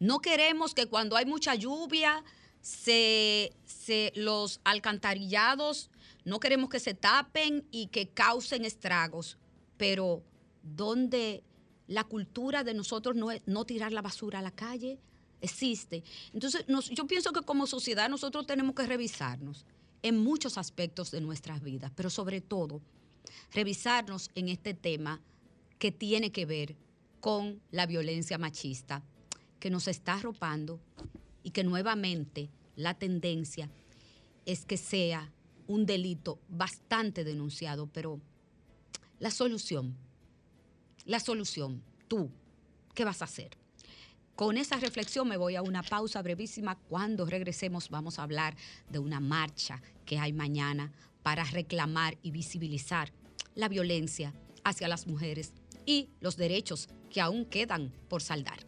[0.00, 2.24] No queremos que cuando hay mucha lluvia
[2.68, 5.90] se, los alcantarillados
[6.24, 9.38] no queremos que se tapen y que causen estragos,
[9.78, 10.22] pero
[10.62, 11.42] donde
[11.86, 14.98] la cultura de nosotros no es no tirar la basura a la calle,
[15.40, 16.04] existe.
[16.34, 19.64] Entonces, yo pienso que como sociedad nosotros tenemos que revisarnos
[20.02, 22.82] en muchos aspectos de nuestras vidas, pero sobre todo
[23.52, 25.22] revisarnos en este tema
[25.78, 26.76] que tiene que ver
[27.20, 29.02] con la violencia machista
[29.58, 30.78] que nos está arropando
[31.42, 33.68] y que nuevamente la tendencia
[34.46, 35.32] es que sea
[35.66, 38.20] un delito bastante denunciado, pero
[39.18, 39.96] la solución,
[41.04, 42.30] la solución, tú,
[42.94, 43.50] ¿qué vas a hacer?
[44.36, 46.76] Con esa reflexión me voy a una pausa brevísima.
[46.88, 48.56] Cuando regresemos vamos a hablar
[48.88, 50.92] de una marcha que hay mañana
[51.24, 53.12] para reclamar y visibilizar
[53.56, 55.52] la violencia hacia las mujeres
[55.84, 58.67] y los derechos que aún quedan por saldar.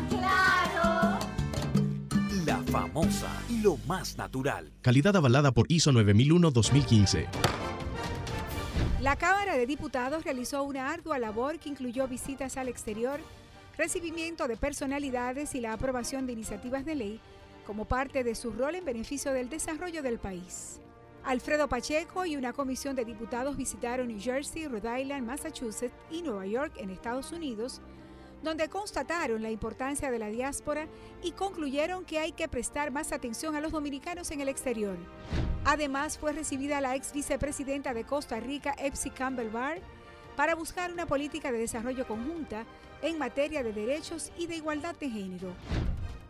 [2.71, 3.29] La famosa,
[3.61, 4.71] lo más natural.
[4.81, 7.27] Calidad avalada por ISO 9001-2015.
[9.01, 13.19] La Cámara de Diputados realizó una ardua labor que incluyó visitas al exterior,
[13.77, 17.19] recibimiento de personalidades y la aprobación de iniciativas de ley
[17.67, 20.79] como parte de su rol en beneficio del desarrollo del país.
[21.25, 26.45] Alfredo Pacheco y una comisión de diputados visitaron New Jersey, Rhode Island, Massachusetts y Nueva
[26.45, 27.81] York en Estados Unidos,
[28.43, 30.87] donde constataron la importancia de la diáspora
[31.21, 34.97] y concluyeron que hay que prestar más atención a los dominicanos en el exterior.
[35.63, 39.79] Además, fue recibida la ex vicepresidenta de Costa Rica, Epsi Campbell Barr,
[40.35, 42.65] para buscar una política de desarrollo conjunta
[43.01, 45.53] en materia de derechos y de igualdad de género.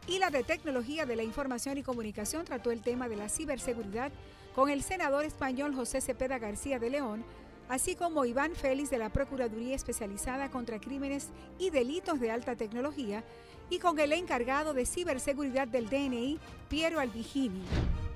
[0.08, 4.12] Y la de Tecnología de la Información y Comunicación trató el tema de la ciberseguridad
[4.56, 7.24] con el senador español José Cepeda García de León,
[7.72, 13.24] así como Iván Félix de la Procuraduría Especializada contra Crímenes y Delitos de Alta Tecnología,
[13.70, 17.64] y con el encargado de ciberseguridad del DNI, Piero Albigini.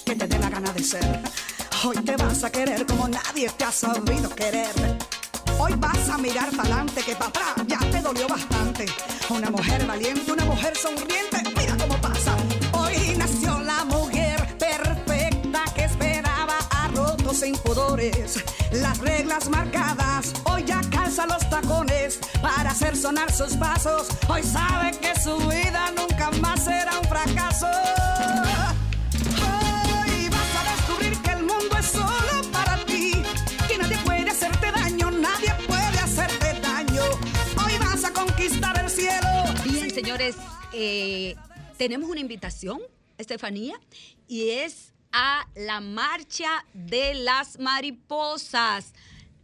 [0.04, 1.22] que te dé la gana de ser
[1.84, 4.74] Hoy te vas a querer como nadie te ha sabido querer.
[5.58, 8.86] Hoy vas a mirar para adelante que para atrás ya te dolió bastante.
[9.28, 12.34] Una mujer valiente, una mujer sonriente, mira cómo pasa.
[12.72, 18.42] Hoy nació la mujer perfecta que esperaba a rotos e impudores.
[18.72, 24.08] Las reglas marcadas, hoy ya calza los tacones para hacer sonar sus pasos.
[24.28, 27.66] Hoy sabe que su vida nunca más será un fracaso.
[40.16, 40.36] Señores,
[40.72, 41.36] eh,
[41.76, 42.80] tenemos una invitación,
[43.18, 43.78] Estefanía,
[44.26, 48.94] y es a la marcha de las mariposas.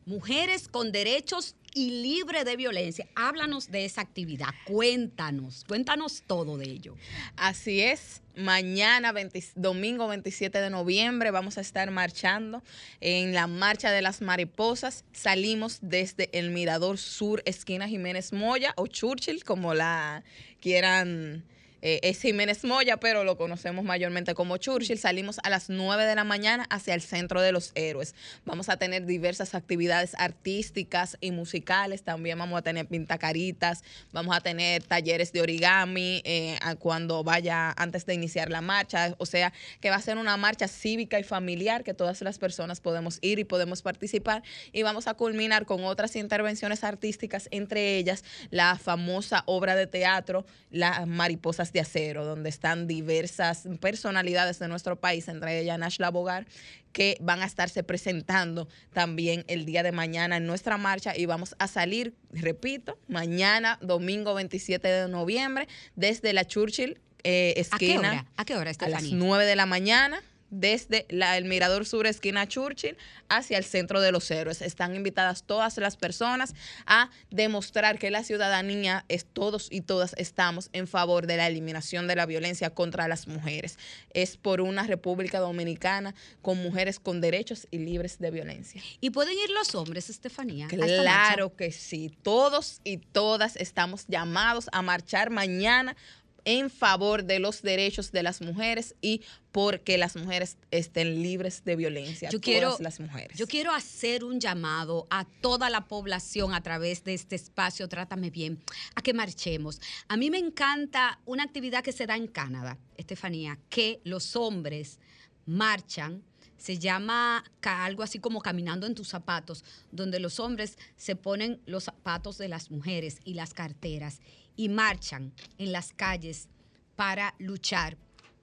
[0.05, 3.07] Mujeres con derechos y libre de violencia.
[3.15, 6.97] Háblanos de esa actividad, cuéntanos, cuéntanos todo de ello.
[7.37, 8.21] Así es.
[8.35, 12.63] Mañana, 20 domingo 27 de noviembre, vamos a estar marchando
[13.01, 15.05] en la Marcha de las Mariposas.
[15.13, 20.25] Salimos desde el Mirador Sur, esquina Jiménez Moya o Churchill, como la
[20.61, 21.45] quieran
[21.83, 24.99] eh, es Jiménez Moya, pero lo conocemos mayormente como Churchill.
[24.99, 28.15] Salimos a las 9 de la mañana hacia el Centro de los Héroes.
[28.45, 32.05] Vamos a tener diversas actividades artísticas y musicales.
[32.05, 38.07] También vamos a tener pintacaritas, vamos a tener talleres de origami eh, cuando vaya antes
[38.07, 39.17] de iniciar la marcha.
[39.19, 42.81] O sea, que va a ser una marcha cívica y familiar que todas las personas
[42.81, 44.45] podemos ir y podemos participar.
[44.71, 50.47] Y vamos a culminar con otras intervenciones artísticas, entre ellas la famosa obra de teatro
[50.71, 56.47] Las Mariposas de Acero, donde están diversas personalidades de nuestro país, entre ellas Nashla Bogar,
[56.93, 61.55] que van a estarse presentando también el día de mañana en nuestra marcha y vamos
[61.59, 68.27] a salir, repito, mañana, domingo 27 de noviembre, desde la Churchill eh, esquina.
[68.37, 68.71] ¿A qué hora?
[68.71, 70.23] ¿A qué A las 9 de la mañana
[70.53, 72.97] desde la- el Mirador Sur, esquina Churchill,
[73.29, 74.63] hacia el Centro de los Héroes.
[74.63, 76.55] Están invitadas todas las personas
[76.87, 82.07] a demostrar que la ciudadanía, es, todos y todas estamos en favor de la eliminación
[82.07, 83.79] de la violencia contra las mujeres.
[84.13, 88.83] Es por una República Dominicana con mujeres con derechos y libres de violencia.
[89.01, 90.69] ¿Y pueden ir los hombres, Estefanía?
[90.69, 92.13] Claro que sí.
[92.23, 95.97] Todos y todas estamos llamados a marchar mañana
[96.45, 99.23] en favor de los derechos de las mujeres y
[99.53, 102.31] porque las mujeres estén libres de violencia.
[102.31, 103.37] Yo todas quiero, las mujeres.
[103.37, 108.31] yo quiero hacer un llamado a toda la población a través de este espacio Trátame
[108.31, 108.59] Bien,
[108.95, 109.81] a que marchemos.
[110.09, 114.99] A mí me encanta una actividad que se da en Canadá, Estefanía, que los hombres
[115.47, 116.23] marchan.
[116.57, 121.85] Se llama algo así como caminando en tus zapatos, donde los hombres se ponen los
[121.85, 124.21] zapatos de las mujeres y las carteras
[124.57, 126.49] y marchan en las calles
[126.97, 127.97] para luchar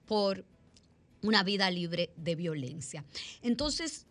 [0.06, 0.44] por
[1.22, 3.04] una vida libre de violencia.
[3.42, 4.06] Entonces,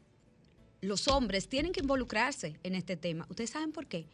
[0.82, 3.26] los hombres tienen que involucrarse en este tema.
[3.30, 4.08] ¿Ustedes saben por qué?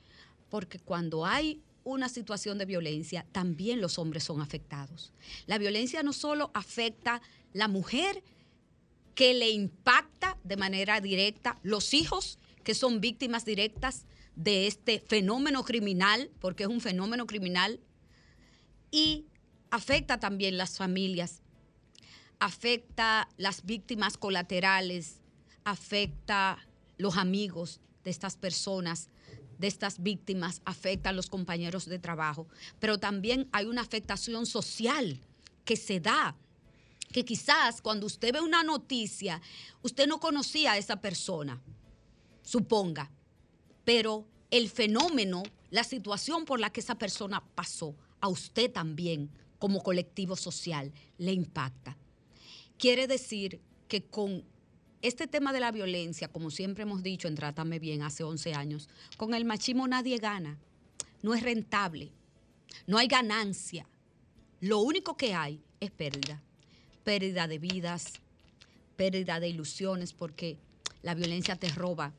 [0.49, 5.13] Porque cuando hay una situación de violencia, también los hombres son afectados.
[5.45, 7.21] La violencia no solo afecta
[7.53, 8.23] la mujer
[9.13, 14.05] que le impacta de manera directa, los hijos que son víctimas directas
[14.35, 17.79] de este fenómeno criminal, porque es un fenómeno criminal,
[18.91, 19.25] y
[19.71, 21.41] afecta también las familias,
[22.39, 25.21] afecta las víctimas colaterales,
[25.63, 26.65] afecta
[26.97, 29.09] los amigos de estas personas,
[29.57, 32.47] de estas víctimas, afecta a los compañeros de trabajo,
[32.79, 35.19] pero también hay una afectación social
[35.63, 36.35] que se da,
[37.11, 39.41] que quizás cuando usted ve una noticia,
[39.81, 41.61] usted no conocía a esa persona,
[42.43, 43.09] suponga,
[43.85, 49.29] pero el fenómeno, la situación por la que esa persona pasó, a usted también,
[49.59, 51.95] como colectivo social, le impacta.
[52.77, 54.43] Quiere decir que con
[55.01, 58.89] este tema de la violencia, como siempre hemos dicho en Trátame Bien hace 11 años,
[59.17, 60.57] con el machismo nadie gana,
[61.21, 62.11] no es rentable,
[62.87, 63.87] no hay ganancia.
[64.59, 66.41] Lo único que hay es pérdida,
[67.03, 68.13] pérdida de vidas,
[68.95, 70.57] pérdida de ilusiones, porque
[71.03, 72.13] la violencia te roba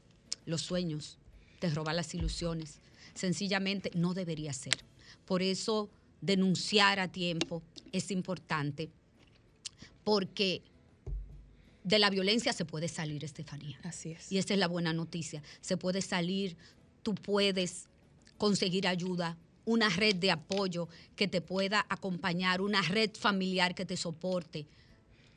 [0.45, 1.19] los sueños,
[1.59, 2.81] te roba las ilusiones.
[3.15, 4.77] Sencillamente no debería ser.
[5.25, 5.91] Por eso
[6.21, 8.91] denunciar a tiempo es importante,
[10.05, 10.63] porque
[11.85, 13.79] de la violencia se puede salir, Estefanía.
[13.85, 14.31] Así es.
[14.33, 15.43] Y esa es la buena noticia.
[15.61, 16.57] Se puede salir,
[17.03, 17.87] tú puedes
[18.39, 23.97] conseguir ayuda, una red de apoyo que te pueda acompañar, una red familiar que te
[23.97, 24.67] soporte.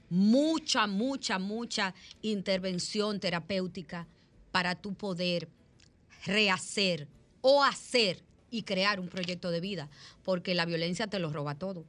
[0.10, 4.08] Mucha, mucha, mucha intervención terapéutica
[4.52, 5.48] para tú poder
[6.26, 7.08] rehacer
[7.42, 9.90] o hacer y crear un proyecto de vida,
[10.24, 11.86] porque la violencia te lo roba todo.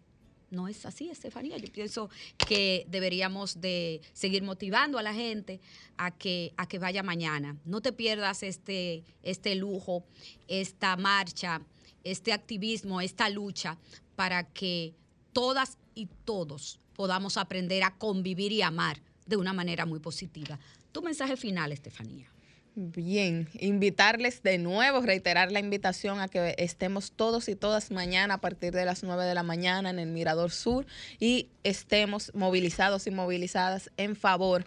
[0.50, 1.56] No es así, Estefanía.
[1.58, 5.60] Yo pienso que deberíamos de seguir motivando a la gente
[5.96, 7.56] a que, a que vaya mañana.
[7.64, 10.04] No te pierdas este, este lujo,
[10.48, 11.62] esta marcha,
[12.02, 13.78] este activismo, esta lucha,
[14.16, 14.94] para que
[15.32, 20.58] todas y todos podamos aprender a convivir y amar de una manera muy positiva.
[20.90, 22.28] Tu mensaje final, Estefanía.
[22.76, 28.40] Bien, invitarles de nuevo, reiterar la invitación a que estemos todos y todas mañana a
[28.40, 30.86] partir de las 9 de la mañana en el Mirador Sur
[31.18, 34.64] y estemos movilizados y movilizadas en favor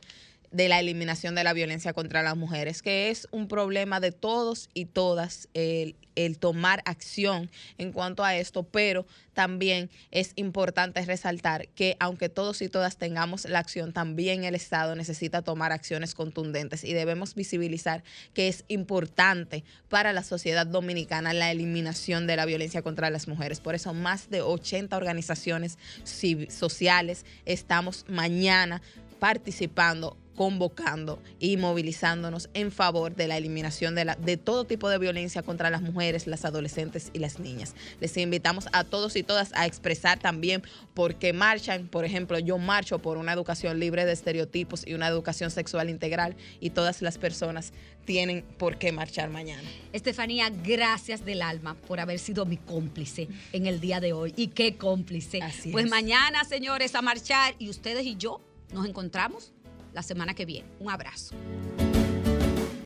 [0.54, 4.70] de la eliminación de la violencia contra las mujeres, que es un problema de todos
[4.74, 11.68] y todas el, el tomar acción en cuanto a esto, pero también es importante resaltar
[11.70, 16.84] que aunque todos y todas tengamos la acción, también el Estado necesita tomar acciones contundentes
[16.84, 18.04] y debemos visibilizar
[18.36, 23.60] que es importante para la sociedad dominicana la eliminación de la violencia contra las mujeres.
[23.60, 28.82] Por eso más de 80 organizaciones sociales estamos mañana
[29.24, 34.98] participando convocando y movilizándonos en favor de la eliminación de, la, de todo tipo de
[34.98, 37.74] violencia contra las mujeres, las adolescentes y las niñas.
[38.02, 40.64] Les invitamos a todos y todas a expresar también
[40.94, 41.88] por qué marchan.
[41.88, 46.36] Por ejemplo, yo marcho por una educación libre de estereotipos y una educación sexual integral
[46.60, 47.72] y todas las personas
[48.06, 49.64] tienen por qué marchar mañana.
[49.94, 54.34] Estefanía, gracias del alma por haber sido mi cómplice en el día de hoy.
[54.36, 55.42] Y qué cómplice.
[55.42, 55.92] Así pues es.
[55.92, 58.42] mañana, señores, a marchar y ustedes y yo
[58.74, 59.54] nos encontramos
[59.94, 60.68] la semana que viene.
[60.80, 61.36] Un abrazo.